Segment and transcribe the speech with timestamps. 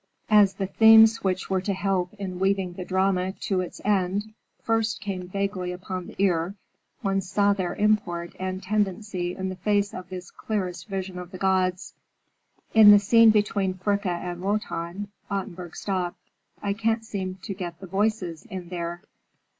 [0.31, 4.99] As the themes which were to help in weaving the drama to its end first
[4.99, 6.55] came vaguely upon the ear,
[7.03, 11.37] one saw their import and tendency in the face of this clearest visioned of the
[11.37, 11.93] gods.
[12.73, 16.17] In the scene between Fricka and Wotan, Ottenburg stopped.
[16.63, 19.03] "I can't seem to get the voices, in there."